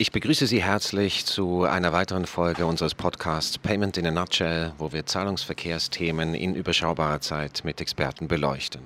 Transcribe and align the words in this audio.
Ich 0.00 0.12
begrüße 0.12 0.46
Sie 0.46 0.62
herzlich 0.62 1.26
zu 1.26 1.64
einer 1.64 1.92
weiteren 1.92 2.24
Folge 2.24 2.64
unseres 2.64 2.94
Podcasts 2.94 3.58
Payment 3.58 3.98
in 3.98 4.06
a 4.06 4.10
Nutshell, 4.10 4.72
wo 4.78 4.92
wir 4.92 5.04
Zahlungsverkehrsthemen 5.04 6.32
in 6.32 6.54
überschaubarer 6.54 7.20
Zeit 7.20 7.60
mit 7.64 7.82
Experten 7.82 8.26
beleuchten. 8.26 8.80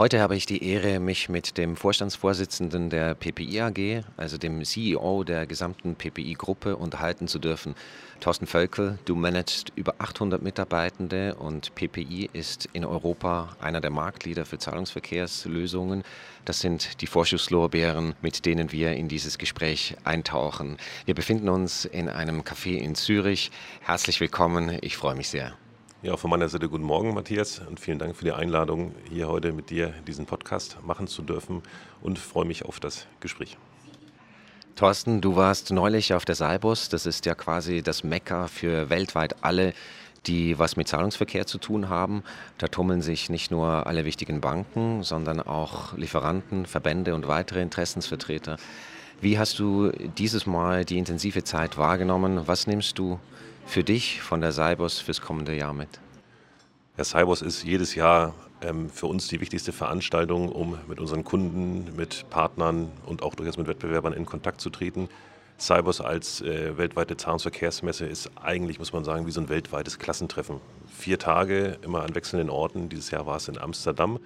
Heute 0.00 0.22
habe 0.22 0.34
ich 0.34 0.46
die 0.46 0.64
Ehre, 0.64 0.98
mich 0.98 1.28
mit 1.28 1.58
dem 1.58 1.76
Vorstandsvorsitzenden 1.76 2.88
der 2.88 3.14
PPI 3.14 3.60
AG, 3.60 4.04
also 4.16 4.38
dem 4.38 4.64
CEO 4.64 5.24
der 5.24 5.44
gesamten 5.44 5.94
PPI-Gruppe, 5.94 6.76
unterhalten 6.76 7.28
zu 7.28 7.38
dürfen. 7.38 7.74
Thorsten 8.18 8.46
Völkel, 8.46 8.98
du 9.04 9.14
managst 9.14 9.74
über 9.76 9.96
800 9.98 10.40
Mitarbeitende 10.40 11.34
und 11.34 11.74
PPI 11.74 12.30
ist 12.32 12.66
in 12.72 12.86
Europa 12.86 13.54
einer 13.60 13.82
der 13.82 13.90
Marktleader 13.90 14.46
für 14.46 14.56
Zahlungsverkehrslösungen. 14.56 16.02
Das 16.46 16.60
sind 16.60 17.02
die 17.02 17.06
Vorschusslorbeeren, 17.06 18.14
mit 18.22 18.46
denen 18.46 18.72
wir 18.72 18.94
in 18.94 19.08
dieses 19.08 19.36
Gespräch 19.36 19.96
eintauchen. 20.04 20.78
Wir 21.04 21.14
befinden 21.14 21.50
uns 21.50 21.84
in 21.84 22.08
einem 22.08 22.40
Café 22.40 22.78
in 22.78 22.94
Zürich. 22.94 23.50
Herzlich 23.82 24.18
willkommen, 24.18 24.78
ich 24.80 24.96
freue 24.96 25.14
mich 25.14 25.28
sehr. 25.28 25.58
Ja, 26.02 26.16
von 26.16 26.30
meiner 26.30 26.48
Seite 26.48 26.70
guten 26.70 26.84
Morgen, 26.84 27.12
Matthias, 27.12 27.58
und 27.58 27.78
vielen 27.78 27.98
Dank 27.98 28.16
für 28.16 28.24
die 28.24 28.32
Einladung, 28.32 28.94
hier 29.10 29.28
heute 29.28 29.52
mit 29.52 29.68
dir 29.68 29.92
diesen 30.06 30.24
Podcast 30.24 30.78
machen 30.82 31.06
zu 31.06 31.20
dürfen 31.20 31.62
und 32.00 32.18
freue 32.18 32.46
mich 32.46 32.64
auf 32.64 32.80
das 32.80 33.06
Gespräch. 33.20 33.58
Thorsten, 34.76 35.20
du 35.20 35.36
warst 35.36 35.70
neulich 35.72 36.14
auf 36.14 36.24
der 36.24 36.36
Saibus. 36.36 36.88
Das 36.88 37.04
ist 37.04 37.26
ja 37.26 37.34
quasi 37.34 37.82
das 37.82 38.02
Mekka 38.02 38.46
für 38.46 38.88
weltweit 38.88 39.44
alle, 39.44 39.74
die 40.24 40.58
was 40.58 40.74
mit 40.78 40.88
Zahlungsverkehr 40.88 41.46
zu 41.46 41.58
tun 41.58 41.90
haben. 41.90 42.22
Da 42.56 42.68
tummeln 42.68 43.02
sich 43.02 43.28
nicht 43.28 43.50
nur 43.50 43.86
alle 43.86 44.06
wichtigen 44.06 44.40
Banken, 44.40 45.02
sondern 45.02 45.38
auch 45.38 45.94
Lieferanten, 45.98 46.64
Verbände 46.64 47.14
und 47.14 47.28
weitere 47.28 47.60
Interessensvertreter. 47.60 48.56
Wie 49.20 49.38
hast 49.38 49.58
du 49.58 49.90
dieses 50.16 50.46
Mal 50.46 50.86
die 50.86 50.96
intensive 50.96 51.44
Zeit 51.44 51.76
wahrgenommen? 51.76 52.40
Was 52.46 52.66
nimmst 52.66 52.98
du 52.98 53.20
für 53.70 53.84
dich 53.84 54.20
von 54.20 54.40
der 54.40 54.50
Cybos 54.50 54.98
fürs 54.98 55.20
kommende 55.20 55.56
Jahr 55.56 55.72
mit? 55.72 56.00
Ja, 56.96 57.04
Cybos 57.04 57.40
ist 57.40 57.62
jedes 57.62 57.94
Jahr 57.94 58.34
ähm, 58.62 58.90
für 58.90 59.06
uns 59.06 59.28
die 59.28 59.40
wichtigste 59.40 59.70
Veranstaltung, 59.70 60.50
um 60.50 60.76
mit 60.88 60.98
unseren 60.98 61.22
Kunden, 61.22 61.94
mit 61.94 62.28
Partnern 62.30 62.90
und 63.06 63.22
auch 63.22 63.36
durchaus 63.36 63.58
mit 63.58 63.68
Wettbewerbern 63.68 64.12
in 64.12 64.26
Kontakt 64.26 64.60
zu 64.60 64.70
treten. 64.70 65.08
Cybos 65.56 66.00
als 66.00 66.40
äh, 66.40 66.76
weltweite 66.78 67.16
Zahlungsverkehrsmesse 67.16 68.06
ist 68.06 68.30
eigentlich, 68.42 68.80
muss 68.80 68.92
man 68.92 69.04
sagen, 69.04 69.26
wie 69.26 69.30
so 69.30 69.40
ein 69.40 69.48
weltweites 69.48 70.00
Klassentreffen. 70.00 70.60
Vier 70.88 71.20
Tage, 71.20 71.78
immer 71.82 72.02
an 72.02 72.16
wechselnden 72.16 72.50
Orten. 72.50 72.88
Dieses 72.88 73.12
Jahr 73.12 73.26
war 73.26 73.36
es 73.36 73.46
in 73.46 73.56
Amsterdam, 73.56 74.18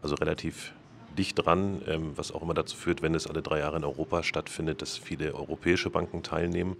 also 0.00 0.14
relativ 0.14 0.72
dicht 1.18 1.44
dran, 1.44 1.82
ähm, 1.86 2.12
was 2.16 2.32
auch 2.32 2.40
immer 2.40 2.54
dazu 2.54 2.74
führt, 2.74 3.02
wenn 3.02 3.14
es 3.14 3.26
alle 3.26 3.42
drei 3.42 3.58
Jahre 3.58 3.76
in 3.76 3.84
Europa 3.84 4.22
stattfindet, 4.22 4.80
dass 4.80 4.96
viele 4.96 5.34
europäische 5.34 5.90
Banken 5.90 6.22
teilnehmen. 6.22 6.76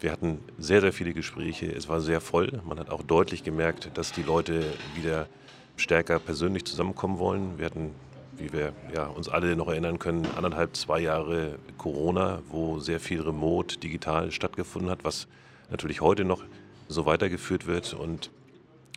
Wir 0.00 0.12
hatten 0.12 0.38
sehr, 0.58 0.80
sehr 0.80 0.92
viele 0.92 1.12
Gespräche. 1.12 1.66
Es 1.66 1.88
war 1.88 2.00
sehr 2.00 2.20
voll. 2.20 2.60
Man 2.64 2.78
hat 2.78 2.88
auch 2.88 3.02
deutlich 3.02 3.42
gemerkt, 3.42 3.90
dass 3.94 4.12
die 4.12 4.22
Leute 4.22 4.64
wieder 4.94 5.26
stärker 5.76 6.20
persönlich 6.20 6.64
zusammenkommen 6.64 7.18
wollen. 7.18 7.58
Wir 7.58 7.66
hatten, 7.66 7.90
wie 8.36 8.52
wir 8.52 8.72
ja, 8.94 9.06
uns 9.06 9.28
alle 9.28 9.56
noch 9.56 9.66
erinnern 9.66 9.98
können, 9.98 10.24
anderthalb, 10.36 10.76
zwei 10.76 11.00
Jahre 11.00 11.58
Corona, 11.78 12.42
wo 12.48 12.78
sehr 12.78 13.00
viel 13.00 13.22
remote, 13.22 13.78
digital 13.78 14.30
stattgefunden 14.30 14.88
hat, 14.88 15.02
was 15.02 15.26
natürlich 15.68 16.00
heute 16.00 16.24
noch 16.24 16.44
so 16.86 17.04
weitergeführt 17.04 17.66
wird. 17.66 17.92
Und 17.92 18.30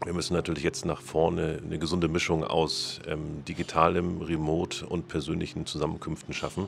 wir 0.06 0.14
müssen 0.14 0.36
natürlich 0.36 0.64
jetzt 0.64 0.86
nach 0.86 1.02
vorne 1.02 1.62
eine 1.66 1.80
gesunde 1.80 2.10
Mischung 2.10 2.44
aus 2.44 3.00
ähm, 3.08 3.44
digitalem, 3.48 4.22
remote 4.22 4.86
und 4.86 5.08
persönlichen 5.08 5.66
Zusammenkünften 5.66 6.36
schaffen. 6.36 6.68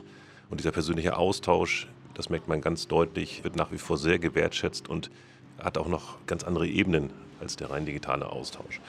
Und 0.50 0.58
dieser 0.58 0.72
persönliche 0.72 1.16
Austausch 1.16 1.86
das 2.14 2.30
merkt 2.30 2.48
man 2.48 2.60
ganz 2.60 2.88
deutlich, 2.88 3.44
wird 3.44 3.56
nach 3.56 3.72
wie 3.72 3.78
vor 3.78 3.98
sehr 3.98 4.18
gewertschätzt 4.18 4.88
und 4.88 5.10
hat 5.62 5.78
auch 5.78 5.88
noch 5.88 6.16
ganz 6.26 6.44
andere 6.44 6.66
Ebenen 6.66 7.10
als 7.40 7.56
der 7.56 7.70
rein 7.70 7.86
digitale 7.86 8.30
Austausch. 8.30 8.80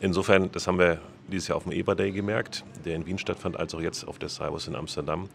Insofern, 0.00 0.50
das 0.52 0.66
haben 0.66 0.78
wir 0.78 1.00
dieses 1.26 1.48
Jahr 1.48 1.56
auf 1.56 1.64
dem 1.64 1.72
Eber 1.72 1.94
Day 1.94 2.12
gemerkt, 2.12 2.64
der 2.84 2.94
in 2.94 3.06
Wien 3.06 3.18
stattfand, 3.18 3.56
als 3.56 3.74
auch 3.74 3.80
jetzt 3.80 4.06
auf 4.06 4.18
der 4.18 4.28
Cybers 4.28 4.68
in 4.68 4.76
Amsterdam. 4.76 5.28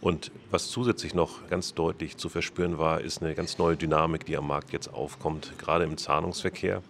Und 0.00 0.30
was 0.50 0.70
zusätzlich 0.70 1.14
noch 1.14 1.48
ganz 1.48 1.74
deutlich 1.74 2.16
zu 2.16 2.28
verspüren 2.28 2.78
war, 2.78 3.00
ist 3.00 3.22
eine 3.22 3.34
ganz 3.34 3.58
neue 3.58 3.76
Dynamik, 3.76 4.24
die 4.24 4.36
am 4.36 4.46
Markt 4.46 4.72
jetzt 4.72 4.92
aufkommt, 4.92 5.52
gerade 5.58 5.84
im 5.84 5.96
Zahlungsverkehr. 5.96 6.82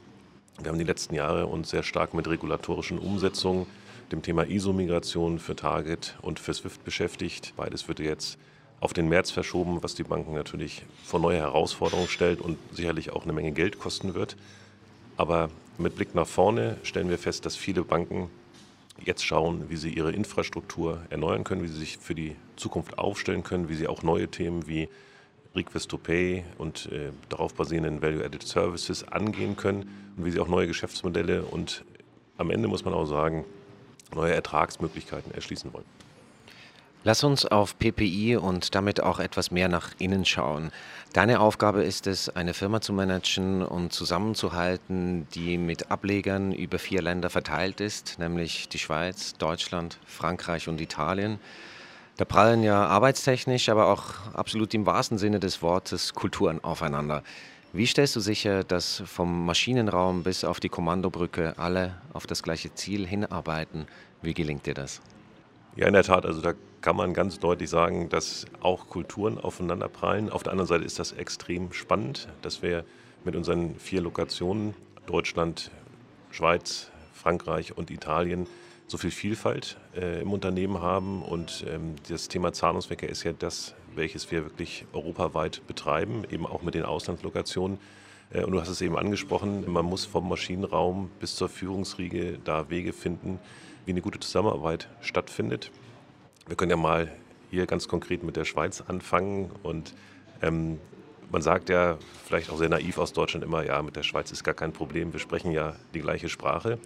Wir 0.61 0.71
haben 0.71 0.79
die 0.79 0.85
letzten 0.85 1.15
Jahre 1.15 1.47
uns 1.47 1.71
sehr 1.71 1.83
stark 1.83 2.15
mit 2.15 2.29
regulatorischen 2.29 2.99
Umsetzungen, 2.99 3.67
dem 4.13 4.23
Thema 4.23 4.47
ISO-Migration 4.47 5.39
für 5.39 5.57
Target 5.57 6.17
und 6.23 6.39
für 6.39 6.55
SWIFT 6.55 6.85
beschäftigt. 6.85 7.55
Beides 7.57 7.89
wird 7.89 8.01
jetzt 8.01 8.39
auf 8.81 8.93
den 8.93 9.09
März 9.09 9.31
verschoben, 9.31 9.83
was 9.83 9.95
die 9.95 10.05
Banken 10.05 10.35
natürlich 10.35 10.85
vor 11.05 11.21
neue 11.21 11.39
Herausforderungen 11.39 12.09
stellt 12.09 12.41
und 12.41 12.59
sicherlich 12.73 13.11
auch 13.11 13.25
eine 13.25 13.33
Menge 13.33 13.53
Geld 13.53 13.79
kosten 13.79 14.15
wird. 14.15 14.37
Aber 15.17 15.51
mit 15.79 15.97
Blick 15.97 16.15
nach 16.15 16.27
vorne 16.27 16.77
stellen 16.85 17.11
wir 17.11 17.19
fest, 17.19 17.45
dass 17.45 17.57
viele 17.57 17.83
Banken 17.83 18.31
jetzt 19.05 19.25
schauen, 19.25 19.69
wie 19.69 19.77
sie 19.77 19.91
ihre 19.91 20.13
Infrastruktur 20.13 21.03
erneuern 21.11 21.45
können, 21.45 21.63
wie 21.63 21.69
sie 21.69 21.79
sich 21.79 21.99
für 21.99 22.15
die 22.15 22.37
Zukunft 22.57 22.99
aufstellen 22.99 23.43
können, 23.43 23.69
wie 23.69 23.75
sie 23.75 23.89
auch 23.89 24.03
neue 24.03 24.29
Themen 24.29 24.67
wie 24.67 24.89
Request 25.55 25.89
to 25.91 25.99
Pay 25.99 26.45
und 26.59 26.91
äh, 26.93 27.11
darauf 27.29 27.55
basierenden 27.55 28.03
Value-Added 28.03 28.43
Services 28.43 29.07
angehen 29.09 29.57
können 29.57 30.13
und 30.17 30.25
wie 30.25 30.31
sie 30.31 30.41
auch 30.41 30.49
neue 30.49 30.67
Geschäftsmodelle 30.67 31.43
und 31.45 31.85
am 32.37 32.51
Ende 32.51 32.69
muss 32.69 32.85
man 32.85 32.95
auch 32.95 33.07
sagen, 33.07 33.45
neue 34.15 34.33
Ertragsmöglichkeiten 34.35 35.33
erschließen 35.33 35.73
wollen. 35.73 35.85
Lass 37.05 37.23
uns 37.23 37.47
auf 37.47 37.79
PPI 37.79 38.37
und 38.37 38.75
damit 38.75 39.01
auch 39.01 39.21
etwas 39.21 39.53
mehr 39.53 39.69
nach 39.69 39.91
innen 39.99 40.25
schauen. 40.25 40.73
Deine 41.13 41.39
Aufgabe 41.39 41.85
ist 41.85 42.09
es, 42.09 42.29
eine 42.29 42.55
Firma 42.55 42.81
zu 42.81 42.93
managen 42.93 43.63
und 43.63 43.93
zusammenzuhalten, 43.93 45.29
die 45.33 45.59
mit 45.59 45.93
Ablegern 45.93 46.53
über 46.53 46.81
vier 46.81 47.01
Länder 47.01 47.31
verteilt 47.31 47.81
ist, 47.81 48.19
nämlich 48.19 48.69
die 48.69 48.81
Schweiz, 48.81 49.35
Deutschland, 49.39 49.99
Frankreich 50.07 50.69
und 50.69 50.81
Italien. 50.81 51.39
Da 52.17 52.25
prallen 52.25 52.65
ja 52.65 52.85
arbeitstechnisch, 52.87 53.69
aber 53.69 53.87
auch 53.87 54.35
absolut 54.35 54.75
im 54.75 54.85
wahrsten 54.85 55.19
Sinne 55.19 55.39
des 55.39 55.63
Wortes 55.63 56.15
Kulturen 56.15 56.63
aufeinander. 56.65 57.23
Wie 57.73 57.87
stellst 57.87 58.17
du 58.17 58.21
sicher, 58.21 58.65
dass 58.65 59.05
vom 59.07 59.47
Maschinenraum 59.47 60.25
bis 60.25 60.43
auf 60.43 60.59
die 60.59 60.69
Kommandobrücke 60.69 61.55
alle 61.59 61.95
auf 62.13 62.27
das 62.27 62.43
gleiche 62.43 62.75
Ziel 62.75 63.07
hinarbeiten? 63.07 63.87
Wie 64.21 64.35
gelingt 64.35 64.67
dir 64.67 64.75
das? 64.75 65.01
Ja, 65.79 65.87
in 65.87 65.93
der 65.93 66.03
Tat, 66.03 66.27
also 66.27 66.41
da 66.41 66.55
kann 66.81 66.97
man 66.97 67.15
ganz 67.15 67.39
deutlich 67.39 67.71
sagen, 67.71 68.09
dass 68.09 68.47
auch 68.63 68.89
Kulturen 68.89 69.39
aufeinanderprallen. 69.39 70.29
Auf 70.29 70.43
der 70.43 70.51
anderen 70.51 70.67
Seite 70.67 70.85
ist 70.85 70.99
das 70.99 71.13
extrem 71.13 71.73
spannend, 71.73 72.27
dass 72.43 72.63
wir 72.63 72.85
mit 73.25 73.37
unseren 73.37 73.77
vier 73.77 74.01
Lokationen 74.01 74.75
Deutschland, 75.07 75.71
Schweiz, 76.33 76.91
Frankreich 77.15 77.79
und 77.79 77.93
Italien 77.93 78.49
so 78.89 78.99
viel 78.99 79.13
Vielfalt 79.13 79.77
äh, 79.95 80.21
im 80.21 80.33
Unternehmen 80.33 80.83
haben. 80.83 81.23
Und 81.23 81.65
ähm, 81.69 81.95
das 82.09 82.27
Thema 82.27 82.53
Zahlungsverkehr 82.53 83.09
ist 83.09 83.23
ja 83.23 83.31
das, 83.33 83.77
welches 83.95 84.33
wir 84.33 84.43
wirklich 84.43 84.85
europaweit 84.93 85.65
betreiben, 85.69 86.25
eben 86.29 86.45
auch 86.45 86.63
mit 86.63 86.75
den 86.75 86.83
Auslandslokationen. 86.83 87.79
Äh, 88.31 88.45
und 88.45 88.53
du 88.53 88.61
hast 88.61 88.69
es 88.69 88.81
eben 88.81 88.97
angesprochen, 88.97 89.71
man 89.71 89.85
muss 89.85 90.05
vom 90.05 90.29
Maschinenraum 90.29 91.11
bis 91.21 91.37
zur 91.37 91.49
Führungsriege 91.49 92.39
da 92.45 92.71
Wege 92.71 92.93
finden, 92.93 93.39
wie 93.87 93.93
eine 93.93 94.01
gute 94.01 94.21
Zusammenarbeit 94.21 94.89
stattfindet. 95.01 95.71
Wir 96.47 96.57
können 96.57 96.71
ja 96.71 96.77
mal 96.77 97.13
hier 97.51 97.67
ganz 97.67 97.89
konkret 97.89 98.23
mit 98.23 98.37
der 98.37 98.45
Schweiz 98.45 98.83
anfangen 98.87 99.51
und 99.63 99.95
ähm, 100.43 100.79
man 101.31 101.43
sagt 101.43 101.69
ja 101.69 101.99
vielleicht 102.25 102.51
auch 102.51 102.59
sehr 102.59 102.69
naiv 102.69 102.99
aus 102.99 103.13
Deutschland 103.13 103.45
immer, 103.45 103.65
ja, 103.65 103.83
mit 103.83 103.97
der 103.97 104.03
Schweiz 104.03 104.31
ist 104.33 104.45
gar 104.45 104.55
kein 104.55 104.73
Problem, 104.73 105.13
wir 105.13 105.21
sprechen 105.21 105.53
ja 105.53 105.77
die 105.95 106.01
gleiche 106.01 106.29
Sprache. 106.29 106.79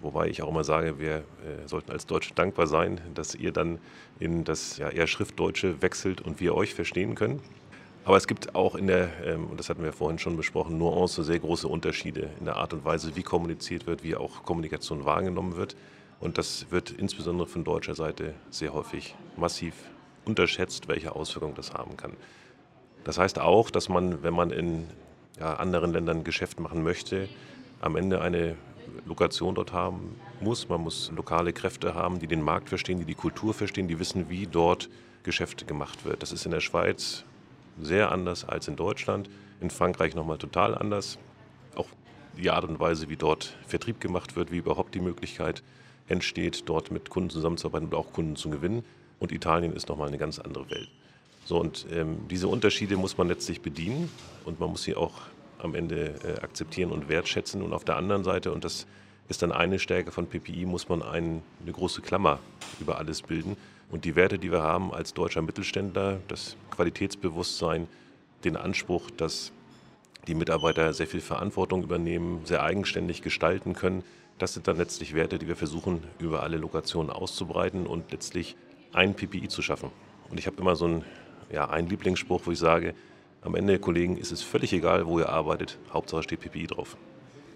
Wobei 0.00 0.28
ich 0.28 0.42
auch 0.42 0.48
immer 0.48 0.64
sage, 0.64 0.98
wir 0.98 1.16
äh, 1.16 1.22
sollten 1.66 1.92
als 1.92 2.04
Deutsche 2.06 2.34
dankbar 2.34 2.66
sein, 2.66 3.00
dass 3.14 3.34
ihr 3.34 3.52
dann 3.52 3.78
in 4.18 4.44
das 4.44 4.76
ja, 4.76 4.90
eher 4.90 5.06
Schriftdeutsche 5.06 5.80
wechselt 5.80 6.20
und 6.20 6.40
wir 6.40 6.54
euch 6.54 6.74
verstehen 6.74 7.14
können. 7.14 7.40
Aber 8.04 8.18
es 8.18 8.26
gibt 8.26 8.54
auch 8.54 8.74
in 8.74 8.86
der, 8.86 9.08
ähm, 9.24 9.46
und 9.46 9.58
das 9.58 9.70
hatten 9.70 9.82
wir 9.82 9.92
vorhin 9.92 10.18
schon 10.18 10.36
besprochen, 10.36 10.76
Nuance, 10.76 11.24
sehr 11.24 11.38
große 11.38 11.66
Unterschiede 11.66 12.30
in 12.38 12.44
der 12.44 12.56
Art 12.56 12.74
und 12.74 12.84
Weise, 12.84 13.16
wie 13.16 13.22
kommuniziert 13.22 13.86
wird, 13.86 14.04
wie 14.04 14.14
auch 14.14 14.42
Kommunikation 14.42 15.04
wahrgenommen 15.04 15.56
wird. 15.56 15.74
Und 16.20 16.36
das 16.38 16.66
wird 16.70 16.90
insbesondere 16.90 17.48
von 17.48 17.64
deutscher 17.64 17.94
Seite 17.94 18.34
sehr 18.50 18.74
häufig 18.74 19.14
massiv 19.36 19.74
unterschätzt, 20.24 20.86
welche 20.88 21.14
Auswirkungen 21.16 21.54
das 21.54 21.72
haben 21.72 21.96
kann. 21.96 22.12
Das 23.04 23.18
heißt 23.18 23.38
auch, 23.38 23.70
dass 23.70 23.88
man, 23.88 24.22
wenn 24.22 24.34
man 24.34 24.50
in 24.50 24.86
anderen 25.40 25.92
Ländern 25.92 26.24
Geschäft 26.24 26.60
machen 26.60 26.82
möchte, 26.82 27.28
am 27.80 27.96
Ende 27.96 28.20
eine 28.20 28.56
Lokation 29.04 29.54
dort 29.54 29.72
haben 29.72 30.16
muss. 30.40 30.68
Man 30.68 30.80
muss 30.80 31.10
lokale 31.14 31.52
Kräfte 31.52 31.94
haben, 31.94 32.18
die 32.18 32.26
den 32.26 32.42
Markt 32.42 32.68
verstehen, 32.68 32.98
die 32.98 33.04
die 33.04 33.14
Kultur 33.14 33.52
verstehen, 33.52 33.88
die 33.88 33.98
wissen, 33.98 34.30
wie 34.30 34.46
dort 34.46 34.88
Geschäft 35.24 35.66
gemacht 35.66 36.04
wird. 36.04 36.22
Das 36.22 36.32
ist 36.32 36.44
in 36.44 36.52
der 36.52 36.60
Schweiz 36.60 37.24
sehr 37.80 38.12
anders 38.12 38.44
als 38.44 38.68
in 38.68 38.76
Deutschland, 38.76 39.28
in 39.60 39.70
Frankreich 39.70 40.14
nochmal 40.14 40.38
total 40.38 40.74
anders. 40.76 41.18
Auch 41.74 41.88
die 42.36 42.50
Art 42.50 42.64
und 42.64 42.80
Weise, 42.80 43.08
wie 43.08 43.16
dort 43.16 43.56
Vertrieb 43.66 44.00
gemacht 44.00 44.36
wird, 44.36 44.52
wie 44.52 44.58
überhaupt 44.58 44.94
die 44.94 45.00
Möglichkeit 45.00 45.62
entsteht, 46.08 46.64
dort 46.66 46.90
mit 46.90 47.10
Kunden 47.10 47.30
zusammenzuarbeiten 47.30 47.88
und 47.88 47.94
auch 47.94 48.12
Kunden 48.12 48.36
zu 48.36 48.50
gewinnen. 48.50 48.84
Und 49.18 49.32
Italien 49.32 49.72
ist 49.72 49.88
nochmal 49.88 50.08
eine 50.08 50.18
ganz 50.18 50.38
andere 50.38 50.68
Welt. 50.70 50.90
So, 51.44 51.60
und 51.60 51.86
ähm, 51.92 52.26
diese 52.30 52.48
Unterschiede 52.48 52.96
muss 52.96 53.18
man 53.18 53.28
letztlich 53.28 53.60
bedienen 53.60 54.10
und 54.44 54.60
man 54.60 54.70
muss 54.70 54.82
sie 54.82 54.94
auch 54.94 55.12
am 55.58 55.74
Ende 55.74 56.14
äh, 56.24 56.40
akzeptieren 56.40 56.90
und 56.90 57.08
wertschätzen. 57.08 57.62
Und 57.62 57.72
auf 57.72 57.84
der 57.84 57.96
anderen 57.96 58.24
Seite, 58.24 58.52
und 58.52 58.64
das 58.64 58.86
ist 59.28 59.42
dann 59.42 59.52
eine 59.52 59.78
Stärke 59.78 60.10
von 60.10 60.26
PPI, 60.26 60.66
muss 60.66 60.88
man 60.88 61.02
ein, 61.02 61.42
eine 61.62 61.72
große 61.72 62.02
Klammer 62.02 62.38
über 62.80 62.98
alles 62.98 63.22
bilden. 63.22 63.56
Und 63.90 64.04
die 64.04 64.16
Werte, 64.16 64.38
die 64.38 64.50
wir 64.50 64.62
haben 64.62 64.92
als 64.92 65.14
deutscher 65.14 65.42
Mittelständler, 65.42 66.20
das 66.28 66.56
Qualitätsbewusstsein, 66.70 67.86
den 68.44 68.56
Anspruch, 68.56 69.10
dass 69.10 69.52
die 70.26 70.34
Mitarbeiter 70.34 70.92
sehr 70.92 71.06
viel 71.06 71.20
Verantwortung 71.20 71.82
übernehmen, 71.82 72.40
sehr 72.44 72.62
eigenständig 72.62 73.22
gestalten 73.22 73.74
können, 73.74 74.02
das 74.38 74.54
sind 74.54 74.66
dann 74.66 74.76
letztlich 74.76 75.14
Werte, 75.14 75.38
die 75.38 75.46
wir 75.46 75.56
versuchen, 75.56 76.02
über 76.18 76.42
alle 76.42 76.56
Lokationen 76.56 77.10
auszubreiten 77.10 77.86
und 77.86 78.10
letztlich 78.10 78.56
ein 78.92 79.14
PPI 79.14 79.48
zu 79.48 79.62
schaffen. 79.62 79.90
Und 80.28 80.38
ich 80.38 80.46
habe 80.46 80.56
immer 80.60 80.74
so 80.74 80.86
einen, 80.86 81.04
ja, 81.52 81.68
einen 81.68 81.88
Lieblingsspruch, 81.88 82.42
wo 82.44 82.50
ich 82.50 82.58
sage, 82.58 82.94
am 83.42 83.54
Ende, 83.54 83.78
Kollegen, 83.78 84.16
ist 84.16 84.32
es 84.32 84.42
völlig 84.42 84.72
egal, 84.72 85.06
wo 85.06 85.18
ihr 85.18 85.28
arbeitet, 85.28 85.78
Hauptsache 85.92 86.22
steht 86.22 86.40
PPI 86.40 86.66
drauf. 86.66 86.96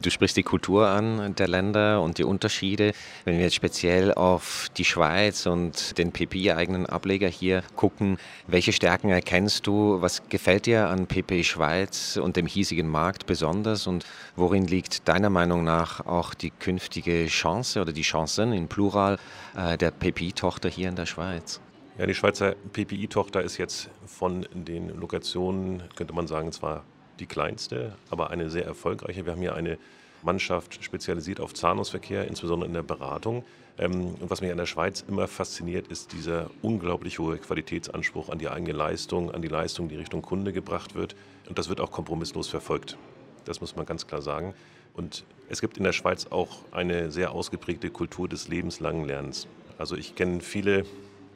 Du 0.00 0.10
sprichst 0.10 0.36
die 0.36 0.44
Kultur 0.44 0.86
an 0.86 1.34
der 1.34 1.48
Länder 1.48 2.02
und 2.02 2.18
die 2.18 2.24
Unterschiede. 2.24 2.92
Wenn 3.24 3.34
wir 3.34 3.42
jetzt 3.42 3.56
speziell 3.56 4.14
auf 4.14 4.68
die 4.76 4.84
Schweiz 4.84 5.44
und 5.46 5.98
den 5.98 6.12
PPI-eigenen 6.12 6.86
Ableger 6.86 7.26
hier 7.26 7.64
gucken, 7.74 8.16
welche 8.46 8.72
Stärken 8.72 9.10
erkennst 9.10 9.66
du? 9.66 10.00
Was 10.00 10.28
gefällt 10.28 10.66
dir 10.66 10.86
an 10.86 11.08
PPI 11.08 11.42
Schweiz 11.42 12.16
und 12.16 12.36
dem 12.36 12.46
hiesigen 12.46 12.88
Markt 12.88 13.26
besonders? 13.26 13.88
Und 13.88 14.06
worin 14.36 14.68
liegt 14.68 15.08
deiner 15.08 15.30
Meinung 15.30 15.64
nach 15.64 16.06
auch 16.06 16.32
die 16.32 16.50
künftige 16.50 17.26
Chance 17.26 17.80
oder 17.80 17.92
die 17.92 18.02
Chancen 18.02 18.52
in 18.52 18.68
Plural 18.68 19.18
äh, 19.56 19.76
der 19.76 19.90
PPI-Tochter 19.90 20.68
hier 20.68 20.90
in 20.90 20.96
der 20.96 21.06
Schweiz? 21.06 21.60
Ja, 21.98 22.06
die 22.06 22.14
Schweizer 22.14 22.54
PPI-Tochter 22.72 23.42
ist 23.42 23.58
jetzt 23.58 23.90
von 24.06 24.46
den 24.52 24.90
Lokationen, 24.90 25.82
könnte 25.96 26.14
man 26.14 26.28
sagen, 26.28 26.52
zwar 26.52 26.84
die 27.20 27.26
kleinste, 27.26 27.94
aber 28.10 28.30
eine 28.30 28.50
sehr 28.50 28.64
erfolgreiche. 28.64 29.24
Wir 29.24 29.32
haben 29.32 29.40
hier 29.40 29.54
eine 29.54 29.78
Mannschaft 30.22 30.82
spezialisiert 30.82 31.40
auf 31.40 31.54
Zahlungsverkehr, 31.54 32.26
insbesondere 32.26 32.68
in 32.68 32.74
der 32.74 32.82
Beratung. 32.82 33.44
Ähm, 33.78 34.14
und 34.20 34.30
was 34.30 34.40
mich 34.40 34.50
an 34.50 34.56
der 34.56 34.66
Schweiz 34.66 35.04
immer 35.06 35.28
fasziniert, 35.28 35.88
ist 35.88 36.12
dieser 36.12 36.50
unglaublich 36.62 37.18
hohe 37.18 37.38
Qualitätsanspruch 37.38 38.28
an 38.28 38.38
die 38.38 38.48
eigene 38.48 38.72
Leistung, 38.72 39.30
an 39.30 39.42
die 39.42 39.48
Leistung, 39.48 39.88
die 39.88 39.96
Richtung 39.96 40.22
Kunde 40.22 40.52
gebracht 40.52 40.94
wird. 40.94 41.14
Und 41.48 41.58
das 41.58 41.68
wird 41.68 41.80
auch 41.80 41.90
kompromisslos 41.90 42.48
verfolgt. 42.48 42.96
Das 43.44 43.60
muss 43.60 43.76
man 43.76 43.86
ganz 43.86 44.06
klar 44.06 44.22
sagen. 44.22 44.54
Und 44.94 45.24
es 45.48 45.60
gibt 45.60 45.78
in 45.78 45.84
der 45.84 45.92
Schweiz 45.92 46.26
auch 46.26 46.58
eine 46.72 47.10
sehr 47.12 47.30
ausgeprägte 47.32 47.90
Kultur 47.90 48.28
des 48.28 48.48
lebenslangen 48.48 49.06
Lernens. 49.06 49.46
Also 49.78 49.96
ich 49.96 50.16
kenne 50.16 50.40
viele 50.40 50.84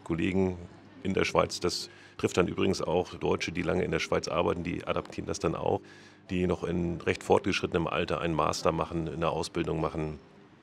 Kollegen 0.03 0.59
in 1.03 1.15
der 1.15 1.25
Schweiz, 1.25 1.61
das 1.61 1.91
Trifft 2.19 2.37
dann 2.37 2.47
übrigens 2.47 2.83
auch 2.83 3.15
Deutsche, 3.15 3.53
die 3.53 3.63
lange 3.63 3.85
in 3.85 3.91
der 3.91 3.99
Schweiz 3.99 4.29
arbeiten, 4.29 4.63
die 4.63 4.87
adaptieren 4.87 5.27
das 5.27 5.39
dann 5.39 5.55
auch, 5.55 5.81
die 6.31 6.47
noch 6.47 6.63
in 6.63 7.01
recht 7.01 7.23
fortgeschrittenem 7.23 7.87
Alter 7.87 8.21
einen 8.21 8.35
Master 8.35 8.71
machen, 8.71 9.09
eine 9.09 9.31
Ausbildung 9.31 9.81
machen, 9.81 10.19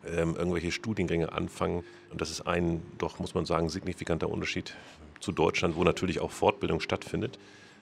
ähm, 0.05 0.35
irgendwelche 0.37 0.71
Studiengänge 0.71 1.33
anfangen. 1.33 1.83
Und 2.11 2.21
das 2.21 2.29
ist 2.29 2.41
ein, 2.41 2.81
doch 2.97 3.19
muss 3.19 3.33
man 3.33 3.45
sagen, 3.45 3.69
signifikanter 3.69 4.29
Unterschied 4.29 4.75
zu 5.19 5.31
Deutschland, 5.31 5.75
wo 5.75 5.83
natürlich 5.83 6.21
auch 6.21 6.31
Fortbildung 6.31 6.79
stattfindet 6.79 7.37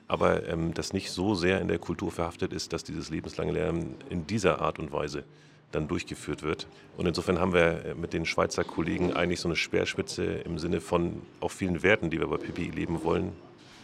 aber 0.07 0.47
ähm, 0.47 0.73
das 0.73 0.93
nicht 0.93 1.11
so 1.11 1.35
sehr 1.35 1.61
in 1.61 1.67
der 1.67 1.79
Kultur 1.79 2.11
verhaftet 2.11 2.53
ist, 2.53 2.73
dass 2.73 2.83
dieses 2.83 3.09
lebenslange 3.09 3.51
Lernen 3.51 3.95
in 4.09 4.25
dieser 4.25 4.61
Art 4.61 4.79
und 4.79 4.91
Weise 4.91 5.23
dann 5.71 5.87
durchgeführt 5.87 6.43
wird. 6.43 6.67
Und 6.95 7.05
insofern 7.05 7.39
haben 7.39 7.53
wir 7.53 7.85
äh, 7.85 7.93
mit 7.93 8.13
den 8.13 8.25
Schweizer 8.25 8.63
Kollegen 8.63 9.13
eigentlich 9.13 9.39
so 9.39 9.47
eine 9.47 9.55
Speerspitze 9.55 10.23
im 10.23 10.59
Sinne 10.59 10.81
von 10.81 11.21
auch 11.39 11.51
vielen 11.51 11.83
Werten, 11.83 12.09
die 12.09 12.19
wir 12.19 12.27
bei 12.27 12.37
PPI 12.37 12.71
leben 12.71 13.03
wollen, 13.03 13.33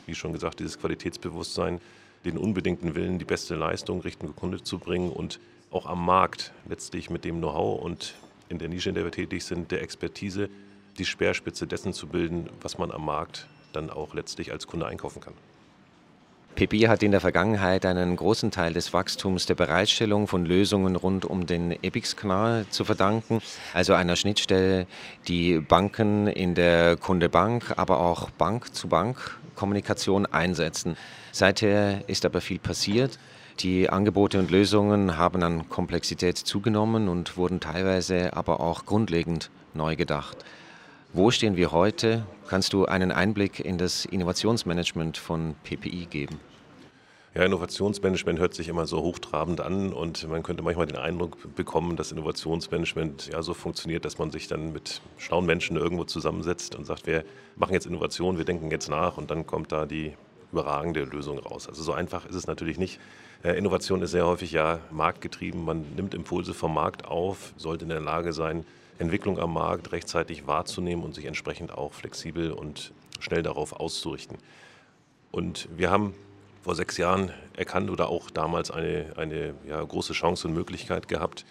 wie 0.06 0.16
schon 0.16 0.34
gesagt, 0.34 0.60
dieses 0.60 0.80
Qualitätsbewusstsein, 0.80 1.82
den 2.26 2.38
unbedingten 2.38 2.96
Willen, 2.96 3.20
die 3.20 3.26
beste 3.26 3.56
Leistung 3.56 4.02
Richtung 4.02 4.36
Kunde 4.36 4.64
zu 4.64 4.80
bringen 4.80 5.12
und 5.12 5.40
auch 5.72 5.86
am 5.86 6.06
Markt 6.06 6.54
letztlich 6.70 7.10
mit 7.10 7.26
dem 7.26 7.40
Know-how 7.40 7.82
und 7.82 8.16
in 8.50 8.60
der 8.60 8.70
Nische, 8.70 8.90
in 8.90 8.96
der 8.96 9.04
wir 9.04 9.12
tätig 9.12 9.44
sind, 9.44 9.72
der 9.72 9.82
Expertise, 9.82 10.50
die 10.98 11.06
Speerspitze 11.06 11.68
dessen 11.68 11.92
zu 11.92 12.08
bilden, 12.08 12.50
was 12.62 12.78
man 12.78 12.92
am 12.92 13.06
Markt 13.06 13.48
dann 13.74 13.90
auch 13.90 14.14
letztlich 14.14 14.52
als 14.52 14.68
Kunde 14.68 14.86
einkaufen 14.86 15.22
kann. 15.22 15.34
PPI 16.56 16.82
hat 16.82 17.02
in 17.02 17.12
der 17.12 17.20
Vergangenheit 17.20 17.86
einen 17.86 18.16
großen 18.16 18.52
Teil 18.52 18.74
des 18.74 18.94
Wachstums 18.94 19.48
der 19.48 19.56
Bereitstellung 19.56 20.28
von 20.28 20.46
Lösungen 20.46 20.96
rund 20.96 21.26
um 21.26 21.48
den 21.48 21.72
EBIX-Kanal 21.72 22.68
zu 22.70 22.86
verdanken, 22.86 23.42
also 23.74 23.94
einer 23.94 24.16
Schnittstelle, 24.16 24.86
die 25.28 25.60
Banken 25.60 26.28
in 26.28 26.54
der 26.54 26.96
Kunde-Bank, 26.98 27.74
aber 27.78 28.00
auch 28.00 28.30
Bank-zu-Bank-Kommunikation 28.30 30.28
einsetzen. 30.28 30.96
Seither 31.32 32.08
ist 32.08 32.24
aber 32.26 32.40
viel 32.40 32.60
passiert. 32.60 33.18
Die 33.60 33.90
Angebote 33.90 34.40
und 34.40 34.52
Lösungen 34.52 35.18
haben 35.18 35.42
an 35.42 35.70
Komplexität 35.70 36.38
zugenommen 36.38 37.08
und 37.10 37.36
wurden 37.36 37.60
teilweise 37.60 38.34
aber 38.34 38.60
auch 38.60 38.86
grundlegend 38.86 39.50
neu 39.74 39.96
gedacht. 39.96 40.38
Wo 41.16 41.30
stehen 41.30 41.56
wir 41.56 41.72
heute? 41.72 42.26
Kannst 42.48 42.74
du 42.74 42.86
einen 42.86 43.12
Einblick 43.12 43.60
in 43.60 43.78
das 43.78 44.04
Innovationsmanagement 44.06 45.16
von 45.16 45.54
PPI 45.64 46.08
geben? 46.10 46.40
Ja, 47.36 47.44
Innovationsmanagement 47.44 48.40
hört 48.40 48.56
sich 48.56 48.68
immer 48.68 48.88
so 48.88 49.04
hochtrabend 49.04 49.62
an 49.62 49.94
und 49.94 50.28
man 50.28 50.42
könnte 50.42 50.64
manchmal 50.64 50.88
den 50.88 50.98
Eindruck 50.98 51.54
bekommen, 51.54 51.98
dass 51.98 52.12
Innovationsmanagement 52.12 53.28
ja 53.32 53.44
so 53.44 53.54
funktioniert, 53.54 54.06
dass 54.06 54.18
man 54.18 54.32
sich 54.32 54.48
dann 54.48 54.74
mit 54.74 55.02
schlauen 55.20 55.46
Menschen 55.46 55.78
irgendwo 55.78 56.04
zusammensetzt 56.04 56.74
und 56.74 56.86
sagt, 56.86 57.06
wir 57.06 57.24
machen 57.58 57.74
jetzt 57.74 57.86
Innovation, 57.86 58.40
wir 58.40 58.46
denken 58.46 58.72
jetzt 58.72 58.90
nach 58.90 59.18
und 59.18 59.30
dann 59.30 59.46
kommt 59.46 59.72
da 59.72 59.86
die 59.86 60.14
überragende 60.52 61.04
Lösung 61.04 61.38
raus. 61.38 61.70
Also 61.70 61.84
so 61.84 61.94
einfach 61.94 62.26
ist 62.26 62.36
es 62.36 62.48
natürlich 62.48 62.80
nicht. 62.80 63.00
Äh, 63.44 63.56
Innovation 63.56 64.02
ist 64.02 64.12
sehr 64.12 64.26
häufig 64.26 64.52
ja 64.52 64.80
marktgetrieben. 64.90 65.64
Man 65.64 65.86
nimmt 65.96 66.16
Impulse 66.16 66.56
vom 66.56 66.74
Markt 66.74 67.06
auf, 67.06 67.54
sollte 67.56 67.84
in 67.84 67.90
der 67.90 68.02
Lage 68.02 68.34
sein, 68.34 68.66
Entwicklung 69.00 69.40
am 69.40 69.54
Markt 69.54 69.92
rechtzeitig 69.92 70.48
wahrzunehmen 70.48 71.04
und 71.04 71.16
sich 71.16 71.26
entsprechend 71.26 71.72
auch 71.72 71.94
flexibel 71.94 72.52
und 72.52 72.94
schnell 73.20 73.44
darauf 73.44 73.74
auszurichten. 73.74 74.38
Und 75.32 75.68
wir 75.76 75.90
haben 75.90 76.14
vor 76.62 76.76
sechs 76.76 76.98
Jahren 76.98 77.32
erkannt 77.58 77.90
oder 77.90 78.10
auch 78.10 78.30
damals 78.30 78.72
eine, 78.72 79.14
eine 79.18 79.54
ja, 79.68 79.84
große 79.84 80.14
Chance 80.14 80.48
und 80.48 80.54
Möglichkeit 80.54 81.08
gehabt, 81.08 81.46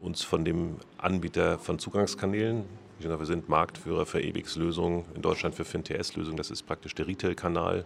uns 0.00 0.22
von 0.22 0.44
dem 0.44 0.76
Anbieter 0.98 1.58
von 1.58 1.78
Zugangskanälen, 1.78 2.64
wir 2.98 3.26
sind 3.26 3.48
Marktführer 3.48 4.06
für 4.06 4.22
EBIX-Lösungen 4.22 5.04
in 5.14 5.22
Deutschland 5.22 5.54
für 5.54 5.64
FinTS-Lösungen, 5.64 6.36
das 6.36 6.50
ist 6.50 6.62
praktisch 6.62 6.94
der 6.94 7.06
Retail-Kanal 7.06 7.84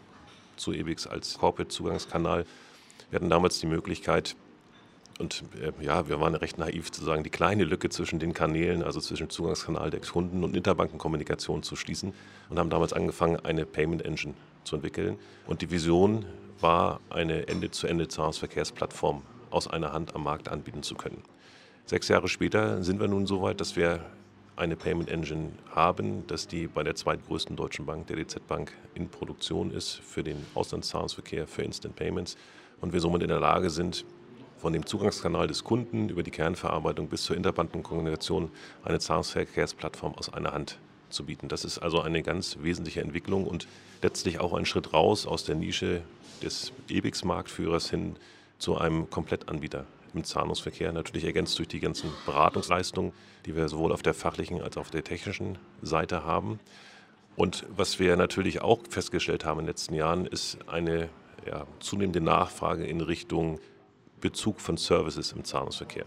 zu 0.56 0.72
EBIX 0.72 1.08
als 1.08 1.38
Corporate-Zugangskanal. 1.38 2.46
Wir 3.10 3.16
hatten 3.16 3.30
damals 3.30 3.58
die 3.58 3.66
Möglichkeit, 3.66 4.36
und 5.20 5.44
äh, 5.60 5.84
ja, 5.84 6.08
wir 6.08 6.20
waren 6.20 6.34
recht 6.34 6.58
naiv 6.58 6.90
zu 6.90 7.04
sagen, 7.04 7.22
die 7.22 7.30
kleine 7.30 7.64
Lücke 7.64 7.88
zwischen 7.90 8.18
den 8.18 8.32
Kanälen, 8.32 8.82
also 8.82 9.00
zwischen 9.00 9.30
Zugangskanal 9.30 9.90
der 9.90 10.00
Kunden 10.00 10.42
und 10.42 10.56
Interbankenkommunikation 10.56 11.62
zu 11.62 11.76
schließen 11.76 12.12
und 12.48 12.58
haben 12.58 12.70
damals 12.70 12.92
angefangen, 12.92 13.36
eine 13.44 13.66
Payment 13.66 14.04
Engine 14.04 14.34
zu 14.64 14.76
entwickeln. 14.76 15.18
Und 15.46 15.62
die 15.62 15.70
Vision 15.70 16.24
war, 16.60 17.00
eine 17.10 17.48
Ende-zu-Ende-Zahlungsverkehrsplattform 17.48 19.22
aus 19.50 19.68
einer 19.68 19.92
Hand 19.92 20.14
am 20.14 20.24
Markt 20.24 20.48
anbieten 20.48 20.82
zu 20.82 20.94
können. 20.94 21.22
Sechs 21.86 22.08
Jahre 22.08 22.28
später 22.28 22.82
sind 22.82 23.00
wir 23.00 23.08
nun 23.08 23.26
so 23.26 23.42
weit, 23.42 23.60
dass 23.60 23.76
wir 23.76 24.00
eine 24.56 24.76
Payment 24.76 25.08
Engine 25.08 25.52
haben, 25.74 26.26
dass 26.26 26.46
die 26.46 26.66
bei 26.66 26.82
der 26.82 26.94
zweitgrößten 26.94 27.56
deutschen 27.56 27.86
Bank, 27.86 28.06
der 28.08 28.16
DZ 28.16 28.46
Bank, 28.46 28.72
in 28.94 29.08
Produktion 29.08 29.70
ist 29.70 29.94
für 29.94 30.22
den 30.22 30.44
Auslandszahlungsverkehr, 30.54 31.46
für 31.46 31.62
Instant 31.62 31.96
Payments 31.96 32.36
und 32.80 32.92
wir 32.92 33.00
somit 33.00 33.22
in 33.22 33.28
der 33.28 33.40
Lage 33.40 33.70
sind, 33.70 34.04
von 34.60 34.72
dem 34.74 34.84
Zugangskanal 34.84 35.46
des 35.46 35.64
Kunden 35.64 36.10
über 36.10 36.22
die 36.22 36.30
Kernverarbeitung 36.30 37.08
bis 37.08 37.24
zur 37.24 37.36
Interbankenkommunikation 37.36 38.50
eine 38.84 38.98
Zahlungsverkehrsplattform 38.98 40.14
aus 40.14 40.32
einer 40.32 40.52
Hand 40.52 40.78
zu 41.08 41.24
bieten. 41.24 41.48
Das 41.48 41.64
ist 41.64 41.78
also 41.78 42.00
eine 42.02 42.22
ganz 42.22 42.58
wesentliche 42.60 43.00
Entwicklung 43.00 43.46
und 43.46 43.66
letztlich 44.02 44.38
auch 44.38 44.52
ein 44.52 44.66
Schritt 44.66 44.92
raus 44.92 45.26
aus 45.26 45.44
der 45.44 45.54
Nische 45.54 46.02
des 46.42 46.72
EBIX-Marktführers 46.88 47.90
hin 47.90 48.16
zu 48.58 48.76
einem 48.76 49.08
Komplettanbieter 49.08 49.86
im 50.14 50.24
Zahlungsverkehr, 50.24 50.92
natürlich 50.92 51.24
ergänzt 51.24 51.58
durch 51.58 51.68
die 51.68 51.80
ganzen 51.80 52.10
Beratungsleistungen, 52.26 53.12
die 53.46 53.56
wir 53.56 53.68
sowohl 53.68 53.92
auf 53.92 54.02
der 54.02 54.12
fachlichen 54.12 54.60
als 54.60 54.76
auch 54.76 54.82
auf 54.82 54.90
der 54.90 55.04
technischen 55.04 55.58
Seite 55.82 56.24
haben. 56.24 56.60
Und 57.36 57.64
was 57.74 57.98
wir 57.98 58.16
natürlich 58.16 58.60
auch 58.60 58.80
festgestellt 58.90 59.44
haben 59.44 59.60
in 59.60 59.64
den 59.64 59.70
letzten 59.70 59.94
Jahren, 59.94 60.26
ist 60.26 60.58
eine 60.66 61.08
ja, 61.46 61.66
zunehmende 61.78 62.20
Nachfrage 62.20 62.84
in 62.84 63.00
Richtung 63.00 63.60
Bezug 64.20 64.60
von 64.60 64.76
Services 64.76 65.32
im 65.32 65.44
Zahlungsverkehr. 65.44 66.04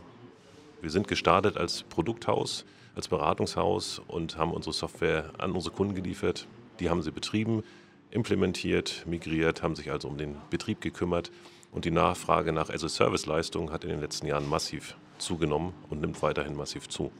Wir 0.81 0.89
sind 0.89 1.07
gestartet 1.07 1.57
als 1.57 1.83
Produkthaus, 1.83 2.65
als 2.95 3.07
Beratungshaus 3.07 4.01
und 4.07 4.37
haben 4.37 4.51
unsere 4.51 4.73
Software 4.73 5.31
an 5.37 5.53
unsere 5.53 5.73
Kunden 5.73 5.95
geliefert. 5.95 6.47
Die 6.79 6.89
haben 6.89 7.01
sie 7.01 7.11
betrieben, 7.11 7.63
implementiert, 8.11 9.03
migriert, 9.07 9.63
haben 9.63 9.75
sich 9.75 9.91
also 9.91 10.07
um 10.07 10.17
den 10.17 10.37
Betrieb 10.49 10.81
gekümmert 10.81 11.31
und 11.71 11.85
die 11.85 11.91
Nachfrage 11.91 12.53
nach 12.53 12.69
As-a-Service-Leistungen 12.69 13.71
hat 13.71 13.83
in 13.83 13.89
den 13.89 13.99
letzten 13.99 14.27
Jahren 14.27 14.47
massiv 14.47 14.95
zugenommen 15.17 15.73
und 15.89 16.01
nimmt 16.01 16.21
weiterhin 16.21 16.55
massiv 16.55 16.87
zu. 16.87 17.11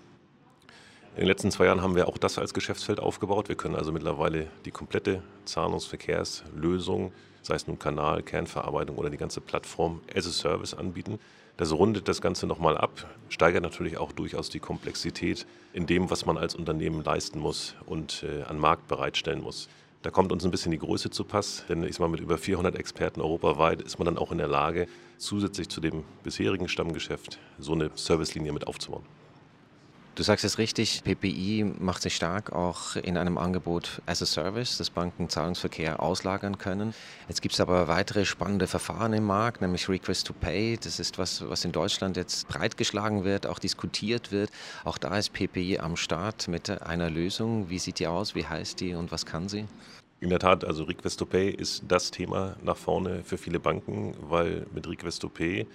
In 1.15 1.21
den 1.21 1.27
letzten 1.27 1.51
zwei 1.51 1.65
Jahren 1.65 1.81
haben 1.81 1.95
wir 1.95 2.07
auch 2.07 2.17
das 2.17 2.37
als 2.37 2.53
Geschäftsfeld 2.53 2.99
aufgebaut. 2.99 3.47
Wir 3.47 3.55
können 3.55 3.75
also 3.75 3.91
mittlerweile 3.91 4.47
die 4.65 4.71
komplette 4.71 5.23
Zahlungsverkehrslösung, 5.45 7.11
sei 7.43 7.55
es 7.55 7.67
nun 7.67 7.77
Kanal, 7.77 8.23
Kernverarbeitung 8.23 8.97
oder 8.97 9.09
die 9.09 9.17
ganze 9.17 9.41
Plattform 9.41 10.01
as 10.13 10.25
a 10.25 10.31
Service 10.31 10.73
anbieten. 10.73 11.19
Das 11.57 11.71
rundet 11.71 12.07
das 12.07 12.19
Ganze 12.19 12.47
nochmal 12.47 12.77
ab, 12.77 13.07
steigert 13.29 13.61
natürlich 13.61 13.97
auch 13.97 14.11
durchaus 14.11 14.49
die 14.49 14.59
Komplexität 14.59 15.45
in 15.71 15.85
dem, 15.85 16.09
was 16.09 16.25
man 16.25 16.37
als 16.37 16.55
Unternehmen 16.55 17.03
leisten 17.03 17.39
muss 17.39 17.75
und 17.85 18.23
äh, 18.23 18.41
an 18.43 18.57
Markt 18.57 18.87
bereitstellen 18.87 19.41
muss. 19.41 19.69
Da 20.01 20.09
kommt 20.09 20.31
uns 20.31 20.43
ein 20.43 20.51
bisschen 20.51 20.71
die 20.71 20.79
Größe 20.79 21.11
zu 21.11 21.23
Pass, 21.23 21.63
denn 21.69 21.83
ich 21.83 21.93
sag 21.93 22.01
mal, 22.01 22.09
mit 22.09 22.19
über 22.19 22.37
400 22.37 22.75
Experten 22.75 23.21
europaweit 23.21 23.81
ist 23.81 23.99
man 23.99 24.05
dann 24.05 24.17
auch 24.17 24.31
in 24.31 24.39
der 24.39 24.47
Lage, 24.47 24.87
zusätzlich 25.17 25.69
zu 25.69 25.79
dem 25.79 26.03
bisherigen 26.23 26.67
Stammgeschäft 26.67 27.39
so 27.59 27.73
eine 27.73 27.91
Servicelinie 27.95 28.51
mit 28.51 28.67
aufzubauen. 28.67 29.03
Du 30.15 30.21
sagst 30.21 30.45
es 30.45 30.59
richtig, 30.59 31.03
PPI 31.03 31.73
macht 31.79 32.03
sich 32.03 32.15
stark 32.15 32.53
auch 32.53 32.95
in 32.97 33.17
einem 33.17 33.39
Angebot 33.39 33.99
as 34.05 34.21
a 34.21 34.27
Service, 34.27 34.77
das 34.77 34.91
Banken 34.91 35.27
Zahlungsverkehr 35.27 36.03
auslagern 36.03 36.59
können. 36.59 36.93
Jetzt 37.27 37.41
gibt 37.41 37.55
es 37.55 37.59
aber 37.59 37.87
weitere 37.87 38.23
spannende 38.23 38.67
Verfahren 38.67 39.13
im 39.13 39.23
Markt, 39.23 39.61
nämlich 39.61 39.89
Request 39.89 40.27
to 40.27 40.33
Pay. 40.33 40.77
Das 40.77 40.99
ist 40.99 41.17
was, 41.17 41.49
was 41.49 41.65
in 41.65 41.71
Deutschland 41.71 42.15
jetzt 42.15 42.47
breitgeschlagen 42.47 43.23
wird, 43.23 43.47
auch 43.47 43.57
diskutiert 43.57 44.31
wird. 44.31 44.51
Auch 44.83 44.99
da 44.99 45.17
ist 45.17 45.33
PPI 45.33 45.79
am 45.79 45.97
Start 45.97 46.47
mit 46.47 46.69
einer 46.69 47.09
Lösung. 47.09 47.71
Wie 47.71 47.79
sieht 47.79 47.97
die 47.97 48.05
aus? 48.05 48.35
Wie 48.35 48.45
heißt 48.45 48.81
die 48.81 48.93
und 48.93 49.11
was 49.11 49.25
kann 49.25 49.49
sie? 49.49 49.65
In 50.19 50.29
der 50.29 50.37
Tat, 50.37 50.63
also 50.63 50.83
Request 50.83 51.17
to 51.17 51.25
Pay 51.25 51.49
ist 51.49 51.85
das 51.87 52.11
Thema 52.11 52.55
nach 52.61 52.77
vorne 52.77 53.23
für 53.23 53.39
viele 53.39 53.59
Banken, 53.59 54.13
weil 54.21 54.67
mit 54.75 54.87
Request 54.87 55.23
to 55.23 55.29
Pay 55.29 55.65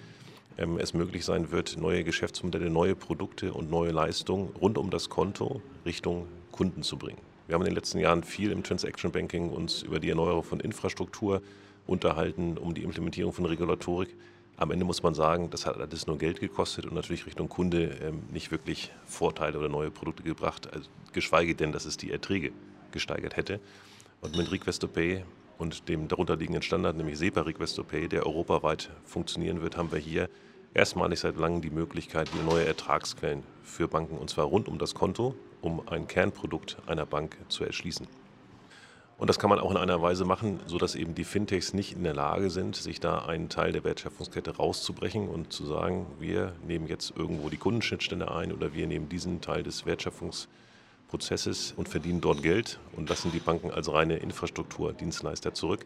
es 0.79 0.93
möglich 0.93 1.23
sein 1.23 1.51
wird, 1.51 1.77
neue 1.77 2.03
Geschäftsmodelle, 2.03 2.69
neue 2.69 2.95
Produkte 2.95 3.53
und 3.53 3.69
neue 3.69 3.91
Leistungen 3.91 4.49
rund 4.61 4.77
um 4.77 4.89
das 4.89 5.09
Konto 5.09 5.61
Richtung 5.85 6.27
Kunden 6.51 6.83
zu 6.83 6.97
bringen. 6.97 7.19
Wir 7.47 7.55
haben 7.55 7.61
in 7.61 7.67
den 7.67 7.75
letzten 7.75 7.99
Jahren 7.99 8.23
viel 8.23 8.51
im 8.51 8.61
Transaction 8.61 9.11
Banking 9.11 9.49
uns 9.49 9.83
über 9.83 9.99
die 9.99 10.09
Erneuerung 10.09 10.43
von 10.43 10.59
Infrastruktur 10.59 11.41
unterhalten, 11.87 12.57
um 12.57 12.73
die 12.73 12.83
Implementierung 12.83 13.31
von 13.31 13.45
Regulatorik. 13.45 14.15
Am 14.57 14.71
Ende 14.71 14.83
muss 14.83 15.01
man 15.01 15.13
sagen, 15.13 15.49
das 15.49 15.65
hat 15.65 15.77
alles 15.77 16.05
nur 16.07 16.17
Geld 16.17 16.41
gekostet 16.41 16.85
und 16.85 16.93
natürlich 16.93 17.25
Richtung 17.25 17.47
Kunde 17.47 17.97
ähm, 18.01 18.23
nicht 18.29 18.51
wirklich 18.51 18.91
Vorteile 19.05 19.57
oder 19.57 19.69
neue 19.69 19.91
Produkte 19.91 20.23
gebracht, 20.23 20.71
also 20.73 20.89
geschweige 21.13 21.55
denn, 21.55 21.71
dass 21.71 21.85
es 21.85 21.95
die 21.95 22.11
Erträge 22.11 22.51
gesteigert 22.91 23.37
hätte. 23.37 23.61
Und 24.19 24.35
mit 24.35 24.51
Request 24.51 24.81
to 24.81 24.89
Pay 24.89 25.23
und 25.57 25.87
dem 25.87 26.09
darunterliegenden 26.09 26.61
Standard, 26.61 26.97
nämlich 26.97 27.17
SEPA 27.17 27.41
Request 27.41 27.77
to 27.77 27.83
Pay, 27.85 28.09
der 28.09 28.25
europaweit 28.25 28.89
funktionieren 29.05 29.61
wird, 29.61 29.77
haben 29.77 29.91
wir 29.93 29.99
hier 29.99 30.29
erstmalig 30.73 31.19
seit 31.19 31.37
langem 31.37 31.61
die 31.61 31.69
Möglichkeit, 31.69 32.33
wieder 32.33 32.43
neue 32.43 32.65
Ertragsquellen 32.65 33.43
für 33.63 33.87
Banken, 33.87 34.17
und 34.17 34.29
zwar 34.29 34.45
rund 34.45 34.67
um 34.67 34.77
das 34.77 34.95
Konto, 34.95 35.35
um 35.61 35.87
ein 35.87 36.07
Kernprodukt 36.07 36.77
einer 36.87 37.05
Bank 37.05 37.37
zu 37.49 37.63
erschließen. 37.63 38.07
Und 39.19 39.27
das 39.27 39.37
kann 39.37 39.49
man 39.49 39.59
auch 39.59 39.69
in 39.69 39.77
einer 39.77 40.01
Weise 40.01 40.23
machen, 40.23 40.61
sodass 40.65 40.95
eben 40.95 41.13
die 41.13 41.25
Fintechs 41.25 41.73
nicht 41.73 41.91
in 41.93 42.03
der 42.05 42.13
Lage 42.13 42.49
sind, 42.49 42.77
sich 42.77 43.01
da 43.01 43.25
einen 43.25 43.49
Teil 43.49 43.73
der 43.73 43.83
Wertschöpfungskette 43.83 44.55
rauszubrechen 44.55 45.27
und 45.27 45.51
zu 45.51 45.65
sagen, 45.65 46.05
wir 46.19 46.53
nehmen 46.65 46.87
jetzt 46.87 47.13
irgendwo 47.17 47.49
die 47.49 47.57
Kundenschnittstelle 47.57 48.31
ein 48.31 48.53
oder 48.53 48.73
wir 48.73 48.87
nehmen 48.87 49.09
diesen 49.09 49.41
Teil 49.41 49.63
des 49.63 49.85
Wertschöpfungsprozesses 49.85 51.73
und 51.75 51.89
verdienen 51.89 52.21
dort 52.21 52.41
Geld 52.41 52.79
und 52.93 53.09
lassen 53.09 53.33
die 53.33 53.39
Banken 53.39 53.71
als 53.71 53.91
reine 53.91 54.15
Infrastrukturdienstleister 54.15 55.53
zurück. 55.53 55.85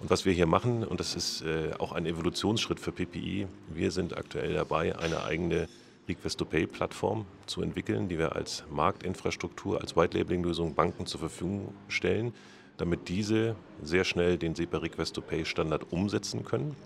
Und 0.00 0.10
was 0.10 0.24
wir 0.24 0.32
hier 0.32 0.46
machen, 0.46 0.84
und 0.84 1.00
das 1.00 1.14
ist 1.14 1.42
äh, 1.42 1.72
auch 1.78 1.92
ein 1.92 2.06
Evolutionsschritt 2.06 2.80
für 2.80 2.92
PPI, 2.92 3.46
wir 3.68 3.90
sind 3.90 4.16
aktuell 4.16 4.54
dabei, 4.54 4.98
eine 4.98 5.24
eigene 5.24 5.68
Request-to-Pay-Plattform 6.08 7.24
zu 7.46 7.62
entwickeln, 7.62 8.08
die 8.08 8.18
wir 8.18 8.36
als 8.36 8.64
Marktinfrastruktur, 8.70 9.80
als 9.80 9.96
White-Labeling-Lösung 9.96 10.74
Banken 10.74 11.06
zur 11.06 11.20
Verfügung 11.20 11.72
stellen, 11.88 12.34
damit 12.76 13.08
diese 13.08 13.56
sehr 13.82 14.04
schnell 14.04 14.36
den 14.36 14.54
SEPA 14.54 14.78
Request-to-Pay-Standard 14.78 15.92
umsetzen 15.92 16.44
können, 16.44 16.76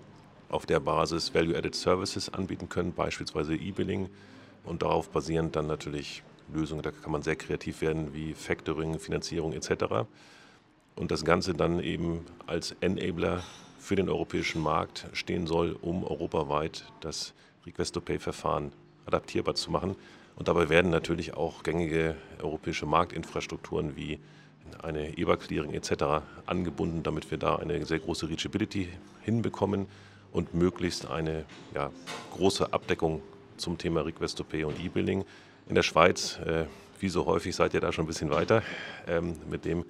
auf 0.47 0.65
der 0.65 0.79
Basis 0.79 1.33
Value-Added 1.33 1.75
Services 1.75 2.29
anbieten 2.33 2.69
können, 2.69 2.93
beispielsweise 2.93 3.55
E-Billing. 3.55 4.09
Und 4.63 4.83
darauf 4.83 5.09
basierend 5.09 5.55
dann 5.55 5.67
natürlich 5.67 6.23
Lösungen, 6.53 6.83
da 6.83 6.91
kann 6.91 7.11
man 7.11 7.21
sehr 7.21 7.35
kreativ 7.35 7.81
werden, 7.81 8.13
wie 8.13 8.33
Factoring, 8.33 8.99
Finanzierung 8.99 9.53
etc 9.53 10.05
und 10.99 11.11
das 11.11 11.23
Ganze 11.23 11.53
dann 11.53 11.79
eben 11.79 12.25
als 12.45 12.75
Enabler 12.81 13.41
für 13.79 13.95
den 13.95 14.09
europäischen 14.09 14.61
Markt 14.61 15.07
stehen 15.13 15.47
soll, 15.47 15.75
um 15.81 16.03
europaweit 16.03 16.83
das 16.99 17.33
Request-to-Pay-Verfahren 17.65 18.73
adaptierbar 19.05 19.55
zu 19.55 19.71
machen. 19.71 19.95
Und 20.35 20.49
dabei 20.49 20.67
werden 20.67 20.91
natürlich 20.91 21.35
auch 21.35 21.63
gängige 21.63 22.15
europäische 22.43 22.85
Marktinfrastrukturen 22.85 23.95
wie 23.95 24.19
eine 24.83 25.17
EBA-Clearing 25.17 25.73
etc. 25.73 26.21
angebunden, 26.45 27.01
damit 27.01 27.31
wir 27.31 27.37
da 27.37 27.55
eine 27.55 27.85
sehr 27.85 27.99
große 27.99 28.29
Reachability 28.29 28.89
hinbekommen 29.21 29.87
und 30.33 30.53
möglichst 30.53 31.07
eine 31.07 31.45
ja, 31.73 31.91
große 32.33 32.73
Abdeckung 32.73 33.21
zum 33.55 33.77
Thema 33.77 34.01
Request-to-Pay 34.01 34.65
und 34.65 34.79
E-Billing. 34.83 35.23
In 35.69 35.75
der 35.75 35.83
Schweiz, 35.83 36.39
äh, 36.45 36.65
wie 36.99 37.09
so 37.09 37.25
häufig, 37.25 37.55
seid 37.55 37.73
ihr 37.73 37.79
da 37.79 37.93
schon 37.93 38.03
ein 38.03 38.07
bisschen 38.07 38.31
weiter 38.31 38.63
ähm, 39.07 39.37
mit 39.49 39.63
dem 39.63 39.85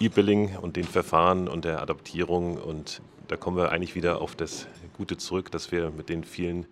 E-Billing 0.00 0.56
und 0.58 0.76
den 0.76 0.84
Verfahren 0.84 1.48
und 1.48 1.64
der 1.64 1.82
Adaptierung. 1.82 2.56
Und 2.56 3.02
da 3.26 3.36
kommen 3.36 3.56
wir 3.56 3.72
eigentlich 3.72 3.96
wieder 3.96 4.20
auf 4.20 4.36
das 4.36 4.68
Gute 4.96 5.16
zurück, 5.16 5.50
dass 5.50 5.72
wir 5.72 5.90
mit 5.90 6.08
den 6.08 6.22
vielen 6.22 6.66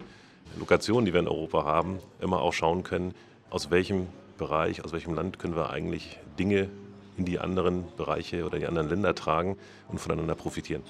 Lokationen, 0.56 1.06
die 1.06 1.12
wir 1.12 1.20
in 1.20 1.26
Europa 1.26 1.64
haben, 1.64 1.98
immer 2.20 2.40
auch 2.40 2.52
schauen 2.52 2.84
können, 2.84 3.14
aus 3.50 3.70
welchem 3.70 4.06
Bereich, 4.38 4.84
aus 4.84 4.92
welchem 4.92 5.14
Land 5.14 5.40
können 5.40 5.56
wir 5.56 5.70
eigentlich 5.70 6.18
Dinge 6.38 6.68
in 7.16 7.24
die 7.24 7.40
anderen 7.40 7.84
Bereiche 7.96 8.44
oder 8.44 8.60
die 8.60 8.66
anderen 8.66 8.88
Länder 8.88 9.14
tragen 9.14 9.56
und 9.88 9.98
voneinander 9.98 10.36
profitieren. 10.36 10.82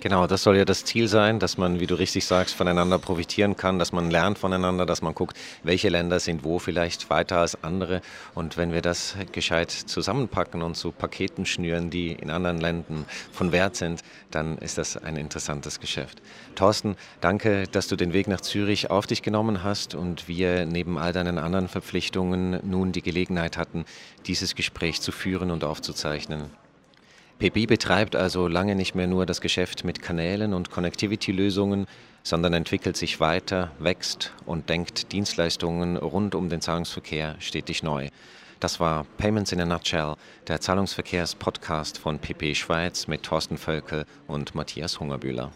Genau, 0.00 0.28
das 0.28 0.44
soll 0.44 0.56
ja 0.56 0.64
das 0.64 0.84
Ziel 0.84 1.08
sein, 1.08 1.40
dass 1.40 1.58
man, 1.58 1.80
wie 1.80 1.88
du 1.88 1.96
richtig 1.96 2.24
sagst, 2.24 2.54
voneinander 2.54 3.00
profitieren 3.00 3.56
kann, 3.56 3.80
dass 3.80 3.90
man 3.90 4.12
lernt 4.12 4.38
voneinander, 4.38 4.86
dass 4.86 5.02
man 5.02 5.12
guckt, 5.12 5.36
welche 5.64 5.88
Länder 5.88 6.20
sind 6.20 6.44
wo 6.44 6.60
vielleicht 6.60 7.10
weiter 7.10 7.38
als 7.38 7.64
andere. 7.64 8.00
Und 8.34 8.56
wenn 8.56 8.72
wir 8.72 8.80
das 8.80 9.16
gescheit 9.32 9.72
zusammenpacken 9.72 10.62
und 10.62 10.76
zu 10.76 10.92
Paketen 10.92 11.46
schnüren, 11.46 11.90
die 11.90 12.12
in 12.12 12.30
anderen 12.30 12.60
Ländern 12.60 13.06
von 13.32 13.50
Wert 13.50 13.74
sind, 13.74 14.02
dann 14.30 14.58
ist 14.58 14.78
das 14.78 14.96
ein 14.96 15.16
interessantes 15.16 15.80
Geschäft. 15.80 16.22
Thorsten, 16.54 16.94
danke, 17.20 17.64
dass 17.66 17.88
du 17.88 17.96
den 17.96 18.12
Weg 18.12 18.28
nach 18.28 18.40
Zürich 18.40 18.90
auf 18.90 19.08
dich 19.08 19.22
genommen 19.22 19.64
hast 19.64 19.96
und 19.96 20.28
wir 20.28 20.64
neben 20.64 20.96
all 20.96 21.12
deinen 21.12 21.38
anderen 21.38 21.66
Verpflichtungen 21.66 22.60
nun 22.62 22.92
die 22.92 23.02
Gelegenheit 23.02 23.56
hatten, 23.56 23.84
dieses 24.26 24.54
Gespräch 24.54 25.00
zu 25.00 25.10
führen 25.10 25.50
und 25.50 25.64
aufzuzeichnen. 25.64 26.50
PPI 27.38 27.66
betreibt 27.66 28.16
also 28.16 28.48
lange 28.48 28.74
nicht 28.74 28.96
mehr 28.96 29.06
nur 29.06 29.24
das 29.24 29.40
Geschäft 29.40 29.84
mit 29.84 30.02
Kanälen 30.02 30.52
und 30.52 30.70
Connectivity-Lösungen, 30.70 31.86
sondern 32.24 32.52
entwickelt 32.52 32.96
sich 32.96 33.20
weiter, 33.20 33.70
wächst 33.78 34.32
und 34.44 34.68
denkt 34.68 35.12
Dienstleistungen 35.12 35.96
rund 35.96 36.34
um 36.34 36.48
den 36.48 36.60
Zahlungsverkehr 36.60 37.36
stetig 37.38 37.84
neu. 37.84 38.08
Das 38.58 38.80
war 38.80 39.06
Payments 39.18 39.52
in 39.52 39.60
a 39.60 39.66
Nutshell, 39.66 40.16
der 40.48 40.60
Zahlungsverkehrs-Podcast 40.60 41.98
von 41.98 42.18
PP 42.18 42.56
Schweiz 42.56 43.06
mit 43.06 43.22
Thorsten 43.22 43.56
Völkel 43.56 44.04
und 44.26 44.56
Matthias 44.56 44.98
Hungerbühler. 44.98 45.52